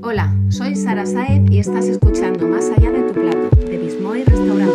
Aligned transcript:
Hola, 0.00 0.32
soy 0.48 0.76
Sara 0.76 1.06
Saez 1.06 1.50
y 1.50 1.58
estás 1.58 1.86
escuchando 1.86 2.46
Más 2.46 2.70
allá 2.70 2.90
de 2.90 3.02
tu 3.02 3.14
plato, 3.14 3.50
de 3.56 3.78
Bismoy 3.78 4.22
Restaurante. 4.22 4.74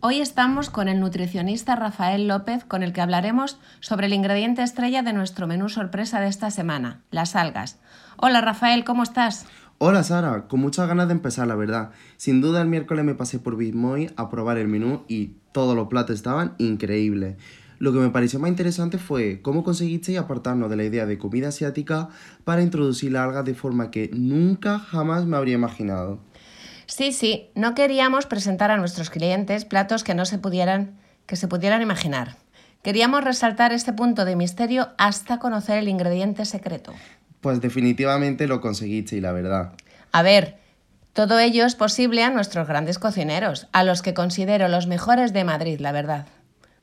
Hoy 0.00 0.20
estamos 0.20 0.70
con 0.70 0.88
el 0.88 1.00
nutricionista 1.00 1.74
Rafael 1.74 2.28
López, 2.28 2.64
con 2.64 2.82
el 2.82 2.92
que 2.92 3.00
hablaremos 3.00 3.58
sobre 3.80 4.06
el 4.06 4.12
ingrediente 4.12 4.62
estrella 4.62 5.02
de 5.02 5.12
nuestro 5.12 5.46
menú 5.48 5.68
sorpresa 5.68 6.20
de 6.20 6.28
esta 6.28 6.50
semana, 6.50 7.02
las 7.10 7.34
algas. 7.34 7.80
Hola 8.18 8.40
Rafael, 8.42 8.84
¿cómo 8.84 9.02
estás? 9.02 9.46
Hola 9.78 10.04
Sara, 10.04 10.46
con 10.46 10.60
muchas 10.60 10.86
ganas 10.86 11.08
de 11.08 11.14
empezar, 11.14 11.48
la 11.48 11.56
verdad. 11.56 11.90
Sin 12.16 12.40
duda 12.40 12.62
el 12.62 12.68
miércoles 12.68 13.04
me 13.04 13.16
pasé 13.16 13.40
por 13.40 13.56
Bismoy 13.56 14.12
a 14.16 14.30
probar 14.30 14.58
el 14.58 14.68
menú 14.68 15.02
y 15.08 15.32
todos 15.50 15.74
los 15.74 15.88
platos 15.88 16.14
estaban 16.14 16.54
increíbles. 16.58 17.36
Lo 17.82 17.92
que 17.92 17.98
me 17.98 18.10
pareció 18.10 18.38
más 18.38 18.48
interesante 18.48 18.96
fue 18.96 19.42
cómo 19.42 19.64
conseguisteis 19.64 20.16
apartarnos 20.16 20.70
de 20.70 20.76
la 20.76 20.84
idea 20.84 21.04
de 21.04 21.18
comida 21.18 21.48
asiática 21.48 22.10
para 22.44 22.62
introducir 22.62 23.10
la 23.10 23.24
alga 23.24 23.42
de 23.42 23.54
forma 23.54 23.90
que 23.90 24.08
nunca 24.12 24.78
jamás 24.78 25.26
me 25.26 25.36
habría 25.36 25.56
imaginado. 25.56 26.20
Sí, 26.86 27.10
sí, 27.10 27.50
no 27.56 27.74
queríamos 27.74 28.26
presentar 28.26 28.70
a 28.70 28.76
nuestros 28.76 29.10
clientes 29.10 29.64
platos 29.64 30.04
que 30.04 30.14
no 30.14 30.26
se 30.26 30.38
pudieran, 30.38 30.96
que 31.26 31.34
se 31.34 31.48
pudieran 31.48 31.82
imaginar. 31.82 32.36
Queríamos 32.84 33.24
resaltar 33.24 33.72
este 33.72 33.92
punto 33.92 34.24
de 34.24 34.36
misterio 34.36 34.90
hasta 34.96 35.40
conocer 35.40 35.78
el 35.78 35.88
ingrediente 35.88 36.44
secreto. 36.44 36.92
Pues 37.40 37.60
definitivamente 37.60 38.46
lo 38.46 38.60
conseguisteis, 38.60 39.20
la 39.20 39.32
verdad. 39.32 39.72
A 40.12 40.22
ver, 40.22 40.56
todo 41.14 41.40
ello 41.40 41.66
es 41.66 41.74
posible 41.74 42.22
a 42.22 42.30
nuestros 42.30 42.68
grandes 42.68 43.00
cocineros, 43.00 43.66
a 43.72 43.82
los 43.82 44.02
que 44.02 44.14
considero 44.14 44.68
los 44.68 44.86
mejores 44.86 45.32
de 45.32 45.42
Madrid, 45.42 45.80
la 45.80 45.90
verdad. 45.90 46.28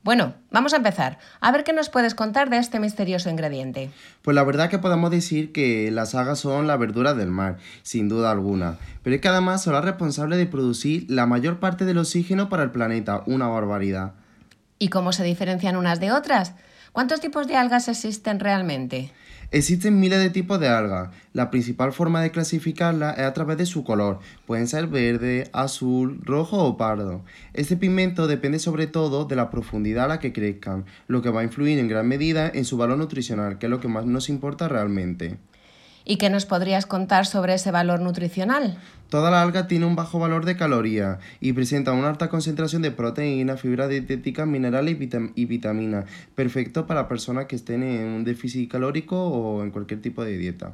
Bueno, 0.02 0.36
vamos 0.50 0.74
a 0.74 0.78
empezar. 0.78 1.20
A 1.42 1.52
ver 1.52 1.66
qué 1.66 1.74
nos 1.74 1.90
puedes 1.90 2.16
contar 2.16 2.50
de 2.50 2.58
este 2.58 2.80
misterioso 2.80 3.30
ingrediente. 3.30 3.92
Pues 4.22 4.34
la 4.34 4.46
verdad 4.46 4.70
que 4.70 4.80
podemos 4.80 5.12
decir 5.12 5.52
que 5.52 5.92
las 5.92 6.16
algas 6.16 6.40
son 6.40 6.68
la 6.68 6.78
verdura 6.78 7.14
del 7.14 7.32
mar, 7.32 7.58
sin 7.84 8.08
duda 8.08 8.32
alguna. 8.32 8.78
Pero 9.04 9.18
es 9.18 9.22
que 9.22 9.28
además 9.28 9.62
son 9.62 9.74
las 9.74 9.84
responsables 9.84 10.40
de 10.40 10.46
producir 10.46 11.06
la 11.10 11.26
mayor 11.26 11.60
parte 11.60 11.84
del 11.84 11.98
oxígeno 11.98 12.48
para 12.48 12.64
el 12.64 12.72
planeta, 12.72 13.24
una 13.26 13.48
barbaridad. 13.48 14.14
¿Y 14.80 14.88
cómo 14.88 15.12
se 15.12 15.26
diferencian 15.26 15.76
unas 15.76 16.00
de 16.00 16.14
otras? 16.14 16.54
¿Cuántos 16.92 17.22
tipos 17.22 17.48
de 17.48 17.56
algas 17.56 17.88
existen 17.88 18.40
realmente? 18.40 19.12
Existen 19.52 20.00
miles 20.00 20.20
de 20.20 20.30
tipos 20.30 20.60
de 20.60 20.68
algas. 20.68 21.10
La 21.34 21.50
principal 21.50 21.92
forma 21.92 22.22
de 22.22 22.32
clasificarlas 22.32 23.18
es 23.18 23.26
a 23.26 23.34
través 23.34 23.58
de 23.58 23.66
su 23.66 23.84
color. 23.84 24.20
Pueden 24.46 24.68
ser 24.68 24.88
verde, 24.88 25.50
azul, 25.54 26.20
rojo 26.24 26.64
o 26.64 26.78
pardo. 26.78 27.24
Este 27.54 27.76
pigmento 27.78 28.28
depende 28.28 28.60
sobre 28.60 28.88
todo 28.88 29.26
de 29.26 29.36
la 29.36 29.50
profundidad 29.50 30.06
a 30.06 30.08
la 30.08 30.20
que 30.20 30.34
crezcan, 30.34 30.86
lo 31.08 31.22
que 31.22 31.30
va 31.30 31.42
a 31.42 31.44
influir 31.44 31.80
en 31.80 31.88
gran 31.88 32.08
medida 32.08 32.50
en 32.54 32.66
su 32.66 32.78
valor 32.78 32.98
nutricional, 32.98 33.58
que 33.58 33.66
es 33.66 33.70
lo 33.72 33.80
que 33.80 33.88
más 33.88 34.06
nos 34.06 34.30
importa 34.30 34.68
realmente. 34.68 35.38
¿Y 36.06 36.18
qué 36.18 36.30
nos 36.30 36.46
podrías 36.46 36.86
contar 36.86 37.26
sobre 37.26 37.54
ese 37.54 37.72
valor 37.72 38.00
nutricional? 38.00 38.78
Toda 39.10 39.32
la 39.32 39.42
alga 39.42 39.68
tiene 39.68 39.86
un 39.86 39.96
bajo 39.96 40.20
valor 40.20 40.46
de 40.46 40.56
calorías 40.56 41.18
y 41.40 41.54
presenta 41.54 41.94
una 41.94 42.10
alta 42.10 42.30
concentración 42.30 42.82
de 42.84 42.92
proteína, 42.92 43.58
fibra 43.58 43.88
dietética, 43.88 44.46
minerales 44.46 44.98
y, 45.36 45.46
vitaminas, 45.46 46.06
perfecto 46.36 46.86
para 46.86 47.08
personas 47.08 47.46
que 47.46 47.56
estén 47.56 47.82
en 47.84 48.08
un 48.08 48.24
déficit 48.24 48.70
calórico 48.72 49.28
o 49.28 49.64
en 49.64 49.72
cualquier 49.72 50.02
tipo 50.02 50.24
de 50.24 50.38
dieta. 50.38 50.74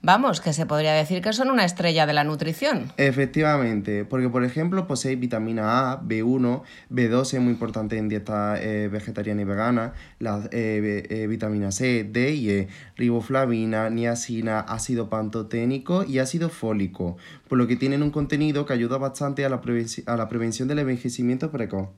Vamos, 0.00 0.40
que 0.40 0.52
se 0.52 0.64
podría 0.64 0.92
decir 0.92 1.20
que 1.22 1.32
son 1.32 1.50
una 1.50 1.64
estrella 1.64 2.06
de 2.06 2.12
la 2.12 2.22
nutrición. 2.22 2.92
Efectivamente, 2.96 4.04
porque 4.04 4.28
por 4.28 4.44
ejemplo 4.44 4.86
posee 4.86 5.16
vitamina 5.16 5.90
A, 5.90 6.00
B1, 6.00 6.62
B12 6.88 7.34
es 7.34 7.40
muy 7.40 7.52
importante 7.52 7.98
en 7.98 8.08
dieta 8.08 8.62
eh, 8.62 8.88
vegetariana 8.88 9.42
y 9.42 9.44
vegana, 9.44 9.94
la 10.20 10.48
eh, 10.52 11.04
eh, 11.10 11.26
vitamina 11.26 11.72
C, 11.72 12.04
D 12.04 12.32
y 12.32 12.50
E, 12.50 12.68
riboflavina, 12.96 13.90
niacina, 13.90 14.60
ácido 14.60 15.10
pantoténico 15.10 16.04
y 16.04 16.20
ácido 16.20 16.48
fólico, 16.48 17.16
por 17.48 17.58
lo 17.58 17.66
que 17.66 17.74
tienen 17.74 18.04
un 18.04 18.12
contenido 18.12 18.66
que 18.66 18.74
ayuda 18.74 18.98
bastante 18.98 19.44
a 19.44 19.48
la, 19.48 19.60
a 20.06 20.16
la 20.16 20.28
prevención 20.28 20.68
del 20.68 20.78
envejecimiento 20.78 21.50
precoz. 21.50 21.88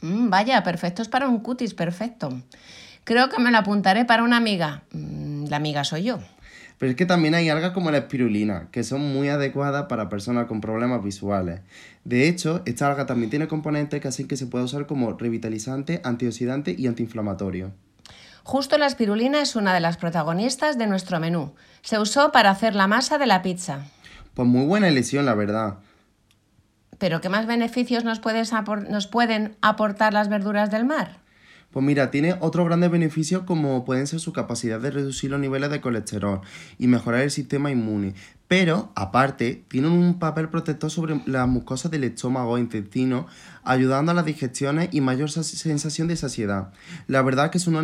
Mm, 0.00 0.30
vaya, 0.30 0.62
perfecto 0.62 1.02
es 1.02 1.08
para 1.08 1.28
un 1.28 1.40
cutis, 1.40 1.74
perfecto. 1.74 2.30
Creo 3.04 3.28
que 3.28 3.38
me 3.38 3.50
lo 3.50 3.58
apuntaré 3.58 4.06
para 4.06 4.22
una 4.22 4.38
amiga. 4.38 4.82
Mm, 4.92 5.44
la 5.48 5.56
amiga 5.56 5.84
soy 5.84 6.04
yo. 6.04 6.20
Pero 6.80 6.92
es 6.92 6.96
que 6.96 7.04
también 7.04 7.34
hay 7.34 7.50
algas 7.50 7.72
como 7.72 7.90
la 7.90 7.98
espirulina, 7.98 8.68
que 8.72 8.84
son 8.84 9.02
muy 9.02 9.28
adecuadas 9.28 9.84
para 9.84 10.08
personas 10.08 10.46
con 10.46 10.62
problemas 10.62 11.04
visuales. 11.04 11.60
De 12.04 12.26
hecho, 12.26 12.62
esta 12.64 12.88
alga 12.88 13.04
también 13.04 13.28
tiene 13.28 13.48
componentes 13.48 14.00
que 14.00 14.08
hacen 14.08 14.26
que 14.26 14.38
se 14.38 14.46
pueda 14.46 14.64
usar 14.64 14.86
como 14.86 15.12
revitalizante, 15.12 16.00
antioxidante 16.04 16.74
y 16.78 16.86
antiinflamatorio. 16.86 17.72
Justo 18.44 18.78
la 18.78 18.86
espirulina 18.86 19.42
es 19.42 19.56
una 19.56 19.74
de 19.74 19.80
las 19.80 19.98
protagonistas 19.98 20.78
de 20.78 20.86
nuestro 20.86 21.20
menú. 21.20 21.52
Se 21.82 21.98
usó 21.98 22.32
para 22.32 22.48
hacer 22.48 22.74
la 22.74 22.86
masa 22.86 23.18
de 23.18 23.26
la 23.26 23.42
pizza. 23.42 23.84
Pues 24.32 24.48
muy 24.48 24.64
buena 24.64 24.88
elección, 24.88 25.26
la 25.26 25.34
verdad. 25.34 25.80
¿Pero 26.96 27.20
qué 27.20 27.28
más 27.28 27.44
beneficios 27.44 28.04
nos, 28.04 28.22
nos 28.88 29.06
pueden 29.06 29.54
aportar 29.60 30.14
las 30.14 30.30
verduras 30.30 30.70
del 30.70 30.86
mar? 30.86 31.18
Pues 31.70 31.86
mira, 31.86 32.10
tiene 32.10 32.34
otros 32.40 32.66
grandes 32.66 32.90
beneficios 32.90 33.44
como 33.44 33.84
pueden 33.84 34.08
ser 34.08 34.18
su 34.18 34.32
capacidad 34.32 34.80
de 34.80 34.90
reducir 34.90 35.30
los 35.30 35.38
niveles 35.38 35.70
de 35.70 35.80
colesterol 35.80 36.40
y 36.78 36.88
mejorar 36.88 37.20
el 37.20 37.30
sistema 37.30 37.70
inmune. 37.70 38.14
Pero, 38.48 38.90
aparte, 38.96 39.62
tienen 39.68 39.92
un 39.92 40.18
papel 40.18 40.48
protector 40.48 40.90
sobre 40.90 41.22
las 41.26 41.46
mucosas 41.46 41.92
del 41.92 42.02
estómago 42.02 42.56
e 42.56 42.60
intestino, 42.60 43.28
ayudando 43.62 44.10
a 44.10 44.14
las 44.16 44.24
digestiones 44.24 44.88
y 44.90 45.00
mayor 45.00 45.30
sensación 45.30 46.08
de 46.08 46.16
saciedad. 46.16 46.72
La 47.06 47.22
verdad 47.22 47.44
es 47.44 47.50
que 47.52 47.58
es 47.58 47.68
un, 47.68 47.76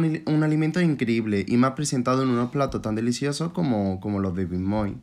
alimento 0.42 0.80
increíble 0.80 1.44
y 1.46 1.56
más 1.56 1.74
presentado 1.74 2.24
en 2.24 2.30
unos 2.30 2.50
platos 2.50 2.82
tan 2.82 2.96
deliciosos 2.96 3.52
como, 3.52 4.00
como 4.00 4.18
los 4.18 4.34
de 4.34 4.46
Bismoy. 4.46 4.96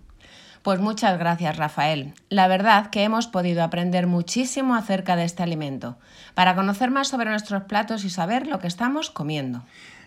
Pues 0.64 0.80
muchas 0.80 1.20
gracias, 1.20 1.58
Rafael. 1.58 2.14
La 2.30 2.48
verdad 2.48 2.90
que 2.90 3.04
hemos 3.04 3.28
podido 3.28 3.64
aprender 3.64 4.08
muchísimo 4.08 4.76
acerca 4.76 5.18
de 5.18 5.26
este 5.26 5.44
alimento, 5.44 5.98
para 6.36 6.56
conocer 6.56 6.90
más 6.90 7.10
sobre 7.10 7.30
nuestros 7.30 7.64
platos 7.64 8.06
y 8.06 8.10
saber 8.10 8.48
lo 8.48 8.60
que 8.60 8.68
estamos 8.68 9.10
comiendo. 9.10 9.62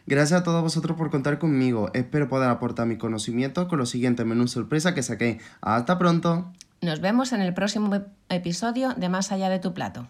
Gracias 0.06 0.40
a 0.40 0.44
todos 0.44 0.62
vosotros 0.62 0.96
por 0.96 1.10
contar 1.10 1.38
conmigo. 1.38 1.90
Espero 1.92 2.30
poder 2.30 2.48
aportar 2.48 2.86
mi 2.86 2.96
conocimiento 2.96 3.68
con 3.68 3.78
los 3.78 3.90
siguientes 3.90 4.24
menús 4.24 4.52
sorpresa 4.52 4.94
que 4.94 5.02
saqué. 5.02 5.40
Hasta 5.60 5.98
pronto. 5.98 6.50
Nos 6.80 7.00
vemos 7.00 7.34
en 7.34 7.42
el 7.42 7.52
próximo 7.52 7.94
episodio 8.30 8.94
de 8.94 9.08
Más 9.10 9.32
allá 9.32 9.50
de 9.50 9.58
tu 9.58 9.74
plato. 9.74 10.08